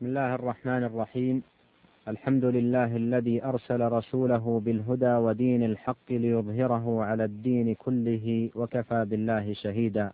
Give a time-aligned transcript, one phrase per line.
[0.00, 1.42] بسم الله الرحمن الرحيم.
[2.08, 10.12] الحمد لله الذي أرسل رسوله بالهدى ودين الحق ليظهره على الدين كله وكفى بالله شهيدا.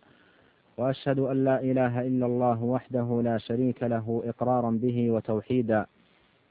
[0.78, 5.86] وأشهد أن لا إله إلا الله وحده لا شريك له إقرارا به وتوحيدا.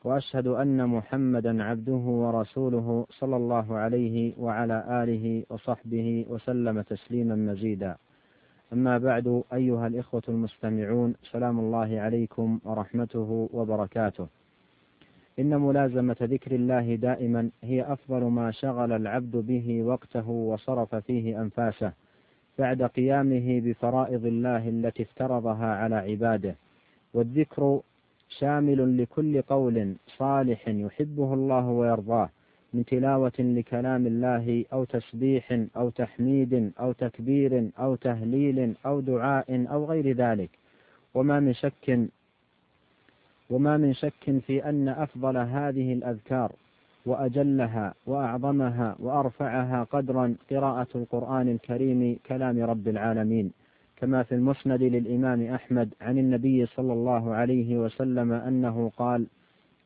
[0.03, 7.95] وأشهد أن محمدا عبده ورسوله صلى الله عليه وعلى آله وصحبه وسلم تسليما مزيدا.
[8.73, 14.27] أما بعد أيها الإخوة المستمعون سلام الله عليكم ورحمته وبركاته.
[15.39, 21.91] إن ملازمة ذكر الله دائما هي أفضل ما شغل العبد به وقته وصرف فيه أنفاسه
[22.59, 26.55] بعد قيامه بفرائض الله التي افترضها على عباده.
[27.13, 27.81] والذكر
[28.29, 32.29] شامل لكل قول صالح يحبه الله ويرضاه.
[32.75, 39.85] من تلاوة لكلام الله أو تسبيح أو تحميد أو تكبير أو تهليل أو دعاء أو
[39.85, 40.49] غير ذلك.
[41.13, 41.99] وما من شك
[43.49, 46.51] وما من شك في أن أفضل هذه الأذكار
[47.05, 53.51] وأجلها وأعظمها وأرفعها قدرا قراءة القرآن الكريم كلام رب العالمين.
[53.97, 59.27] كما في المسند للإمام أحمد عن النبي صلى الله عليه وسلم أنه قال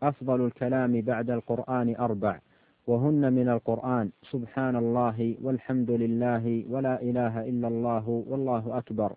[0.03, 2.39] أفضل الكلام بعد القرآن أربع.
[2.87, 4.09] وهن من القرآن.
[4.31, 9.13] سبحان الله والحمد لله ولا إله إلا الله والله أكبر.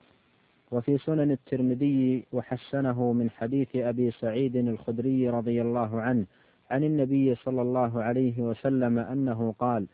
[0.72, 6.26] وفي سنن الترمذي وحسنه من حديث أبي سعيد الخدري رضي الله عنه
[6.70, 9.86] عن النبي صلى الله عليه وسلم أنه قال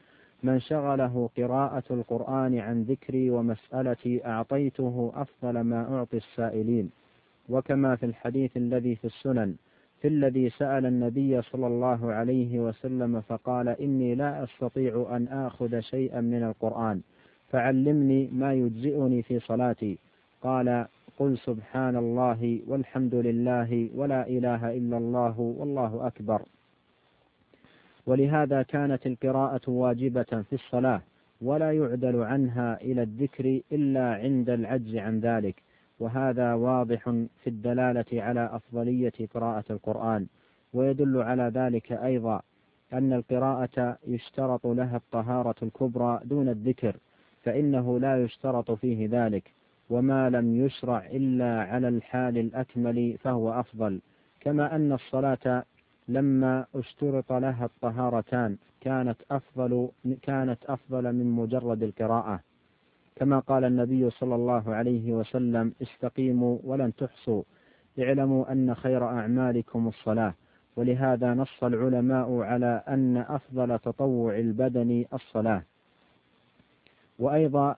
[0.42, 6.91] من شغله قراءة القرآن عن ذكري ومسألتي أعطيته أفضل ما أعطي السائلين.
[7.48, 9.55] وكما في الحديث الذي في السنن
[10.02, 16.20] في الذي سأل النبي صلى الله عليه وسلم فقال إني لا أستطيع أن آخذ شيئا
[16.20, 17.00] من القرآن
[17.48, 19.98] فعلمني ما يجزئني في صلاتي.
[20.42, 20.86] قال
[21.19, 26.42] قل سبحان الله والحمد لله ولا إله إلا الله والله أكبر.
[28.06, 31.03] ولهذا كانت القراءة واجبة في الصلاة
[31.42, 35.68] ولا يعدل عنها إلى الذكر إلا عند العجز عن ذلك.
[36.00, 37.10] وهذا واضح
[37.42, 40.26] في الدلالة على أفضلية قراءة القرآن.
[40.72, 42.41] ويدل على ذلك أيضا
[42.92, 46.97] أن القراءة يشترط لها الطهارة الكبرى دون الذكر
[47.42, 49.53] فإنه لا يشترط فيه ذلك.
[49.91, 54.00] وما لم يشرع إلا على الحال الأكمل فهو أفضل.
[54.41, 55.64] كما أن الصلاة
[56.08, 59.88] لما اشترط لها الطهارتان كانت أفضل
[60.22, 62.41] كانت أفضل من مجرد القراءة.
[63.19, 67.43] كما قال النبي صلى الله عليه وسلم استقيموا ولن تحصوا
[67.99, 70.34] اعلموا أن خير أعمالكم الصلاة.
[70.77, 75.62] ولهذا نص العلماء على أن أفضل تطوع البدن الصلاة.
[77.19, 77.77] وأيضا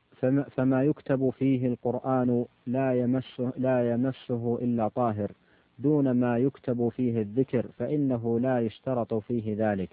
[0.50, 5.32] فما يكتب فيه القرآن لا يمسه, لا يمسه إلا طاهر.
[5.78, 9.88] دون ما يكتب فيه الذكر فإنه لا يشترط فيه ذلك.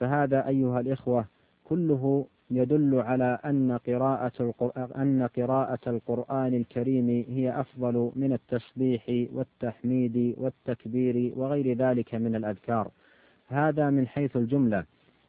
[0.00, 1.24] فهذا أيها الإخوة
[1.64, 4.54] كله يدل على أن قراءة
[4.96, 12.90] أن قراءة القرآن الكريم هي أفضل من التسبيح والتحميد والتكبير وغير ذلك من الأذكار.
[13.48, 14.84] هذا من حيث الجملة.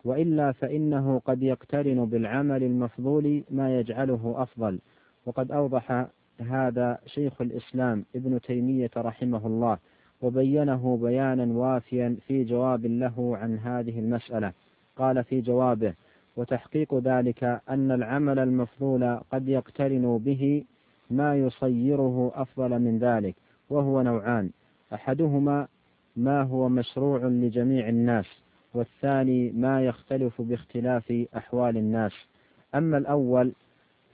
[0.06, 4.80] وإلا فإنه قد يقترن بالعمل المفضول ما يجعله أفضل.
[5.26, 6.08] وقد أوضح
[6.40, 9.78] هذا شيخ الإسلام ابن تيمية رحمه الله
[10.22, 14.54] وبينه بيانا وافيا في جواب له عن هذه المسألة.
[14.96, 15.94] قال في جوابه
[16.38, 20.64] وتحقيق ذلك أن العمل المفضول قد يقترن به
[21.12, 23.36] ما يصيره أفضل من ذلك
[23.70, 24.50] وهو نوعان.
[24.94, 25.68] أحدهما
[26.16, 28.26] ما هو مشروع لجميع الناس
[28.74, 32.12] والثاني ما يختلف باختلاف أحوال الناس.
[32.76, 33.54] أما الأول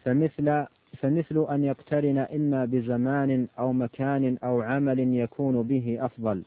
[0.04, 0.66] فمثل
[0.98, 6.44] فمثل أن يقترن إما بزمان أو مكان أو عمل يكون به أفضل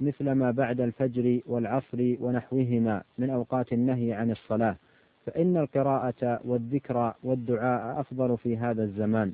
[0.00, 4.76] مثل ما بعد الفجر والعصر ونحوهما من أوقات النهي عن الصلاة.
[5.30, 9.32] فإن القراءة والذكر والدعاء أفضل في هذا الزمان.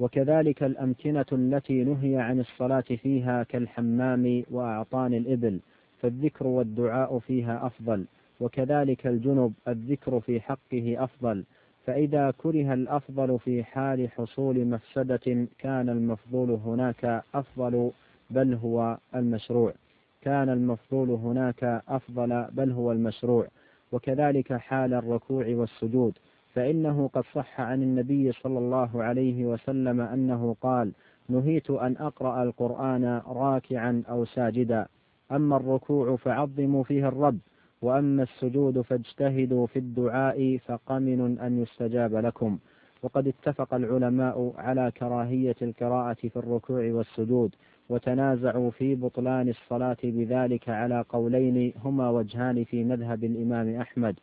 [0.00, 5.60] وكذلك الأمكنة التي نهي عن الصلاة فيها كالحمام وأعطان الإبل
[6.02, 8.04] فالذكر والدعاء فيها أفضل.
[8.40, 11.44] وكذلك الجنب الذكر في حقه أفضل.
[11.86, 17.90] فإذا كره الأفضل في حال حصول مفسدة كان المفضول هناك أفضل
[18.30, 19.72] بل هو المشروع.
[20.20, 23.46] كان المفضول هناك أفضل بل هو المشروع.
[23.92, 26.18] وكذلك حال الركوع والسجود.
[26.54, 30.92] فإنه قد صح عن النبي صلى الله عليه وسلم أنه قال
[31.28, 34.86] نهيت أن أقرأ القرآن راكعا أو ساجدا.
[35.32, 37.38] أما الركوع فعظموا فيه الرب
[37.82, 42.58] وأما السجود فاجتهدوا في الدعاء فقمن أن يستجاب لكم.
[43.02, 47.54] وقد اتفق العلماء على كراهية القراءة في الركوع والسجود
[47.88, 54.18] وتنازعوا في بطلان الصلاة بذلك على قولين هما وجهان في مذهب الإمام أحمد.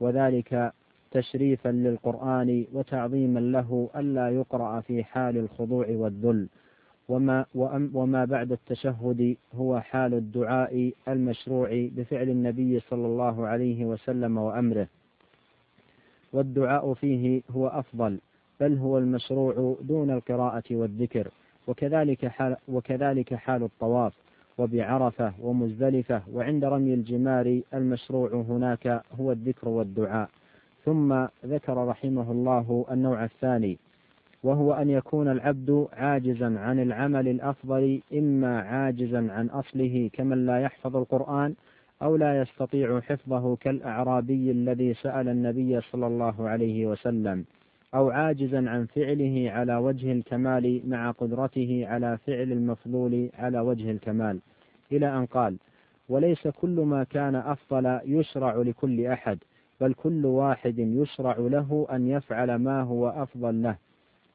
[0.00, 0.72] وذلك
[1.10, 6.48] تشريفا للقرآن وتعظيما له ألا يقرأ في حال الخضوع والذل.
[7.08, 7.46] وما,
[7.94, 14.88] وما بعد التشهد هو حال الدعاء المشروع بفعل النبي صلى الله عليه وسلم وأمره.
[16.34, 18.18] والدعاء فيه هو أفضل
[18.60, 21.28] بل هو المشروع دون القراءة والذكر
[21.66, 24.12] وكذلك حال, وكذلك حال الطواف
[24.58, 30.28] وبعرفة ومزدلفة وعند رمي الجمار المشروع هناك هو الذكر والدعاء.
[30.84, 33.78] ثم ذكر رحمه الله النوع الثاني
[34.42, 40.96] وهو أن يكون العبد عاجزا عن العمل الأفضل إما عاجزا عن أصله كمن لا يحفظ
[40.96, 41.54] القرآن
[42.04, 47.44] أو لا يستطيع حفظه كالأعرابي الذي سأل النبي صلى الله عليه وسلم
[47.94, 54.40] أو عاجزا عن فعله على وجه الكمال مع قدرته على فعل المفضول على وجه الكمال.
[54.92, 55.56] إلى أن قال
[56.08, 59.38] وليس كل ما كان أفضل يشرع لكل أحد
[59.80, 63.76] بل كل واحد يشرع له أن يفعل ما هو أفضل له.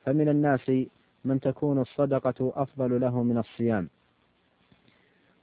[0.05, 0.71] فمن الناس
[1.25, 3.89] من تكون الصدقة أفضل له من الصيام.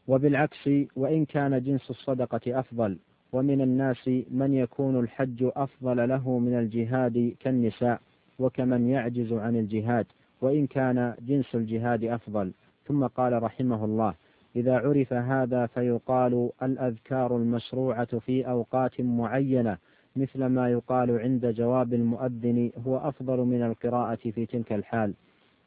[0.09, 2.99] وبالعكس وإن كان جنس الصدقة أفضل
[3.33, 8.01] ومن الناس من يكون الحج أفضل له من الجهاد كالنساء
[8.39, 10.07] وكمن يعجز عن الجهاد
[10.41, 12.53] وإن كان جنس الجهاد أفضل.
[12.87, 14.15] ثم قال رحمه الله
[14.57, 19.79] إذا عرف هذا فيقال الأذكار المشروعة في أوقات معينة
[20.17, 25.15] مثل ما يقال عند جواب المؤذن هو أفضل من القراءة في تلك الحال.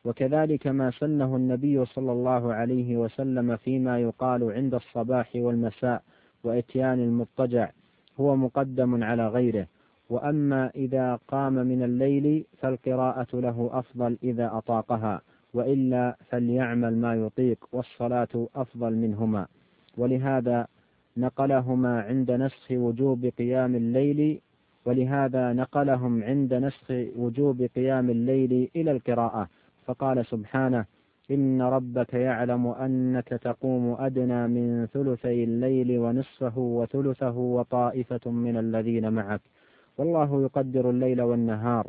[0.05, 6.01] وكذلك ما سنه النبي صلى الله عليه وسلم فيما يقال عند الصباح والمساء
[6.43, 7.69] وإتيان المضطجع
[8.19, 9.67] هو مقدم على غيره.
[10.09, 15.21] وأما إذا قام من الليل فالقراءة له أفضل إذا أطاقها
[15.53, 19.47] وإلا فليعمل ما يطيق والصلاة أفضل منهما.
[19.97, 20.67] ولهذا
[21.17, 24.41] نقلهما عند نسخ وجوب قيام الليل
[24.85, 29.49] ولهذا نقلهم عند نسخ وجوب قيام الليل إلى القراءة.
[29.89, 30.85] فقال سبحانه
[31.31, 39.41] إن ربك يعلم أنك تقوم أدنى من ثلثي الليل ونصفه وثلثه وطائفة من الذين معك.
[39.97, 41.87] والله يقدر الليل والنهار.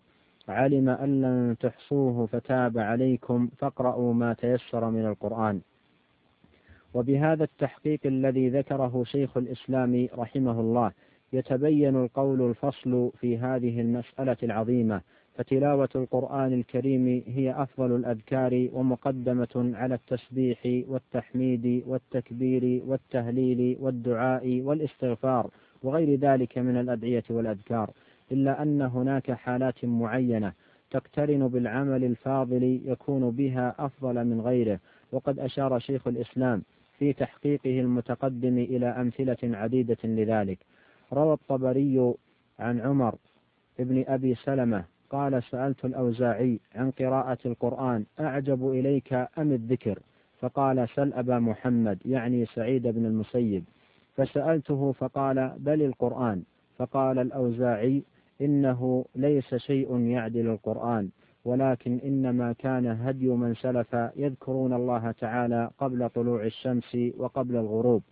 [0.48, 5.60] علم أن لن تحصوه فتاب عليكم فاقرأوا ما تيسر من القرآن.
[6.94, 10.92] وبهذا التحقيق الذي ذكره شيخ الإسلام رحمه الله
[11.32, 15.00] يتبين القول الفصل في هذه المسألة العظيمة.
[15.40, 20.58] فتلاوة القرآن الكريم هي أفضل الأذكار ومقدمة على التسبيح
[20.88, 25.50] والتحميد والتكبير والتهليل والدعاء والاستغفار
[25.82, 27.90] وغير ذلك من الأدعية والأذكار
[28.32, 30.52] إلا أن هناك حالات معينة
[30.90, 34.80] تقترن بالعمل الفاضل يكون بها أفضل من غيره
[35.12, 36.62] وقد أشار شيخ الإسلام
[36.98, 40.58] في تحقيقه المتقدم إلى أمثلة عديدة لذلك.
[41.12, 42.14] روى الطبري
[42.58, 43.14] عن عمر
[43.80, 49.98] ابن أبي سلمة قال سألت الأوزاعي عن قراءة القرآن أعجب إليك أم الذكر؟
[50.40, 53.64] فقال سل أبا محمد يعني سعيد بن المسيب.
[54.16, 56.42] فسألته فقال بل القرآن.
[56.78, 58.02] فقال الأوزاعي
[58.40, 61.08] إنه ليس شيء يعدل القرآن
[61.44, 68.02] ولكن إنما كان هدي من سلف يذكرون الله تعالى قبل طلوع الشمس وقبل الغروب.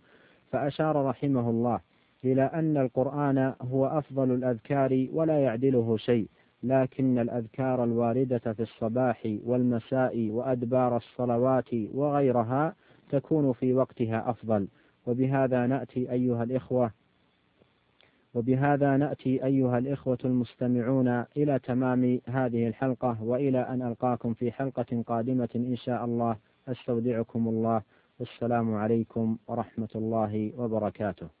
[0.51, 1.79] فأشار رحمه الله
[2.25, 6.27] إلى أن القرآن هو أفضل الأذكار ولا يعدله شيء.
[6.63, 12.75] لكن الأذكار الواردة في الصباح والمساء وأدبار الصلوات وغيرها
[13.09, 14.67] تكون في وقتها أفضل.
[15.07, 16.91] وبهذا نأتي أيها الإخوة
[18.33, 25.49] وبهذا نأتي أيها الإخوة المستمعون إلى تمام هذه الحلقة وإلى أن ألقاكم في حلقة قادمة
[25.55, 26.37] إن شاء الله.
[26.67, 27.81] أستودعكم الله.
[28.19, 31.38] والسلام عليكم ورحمة الله وبركاته.